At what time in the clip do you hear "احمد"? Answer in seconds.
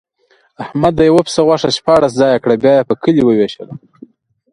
0.63-0.93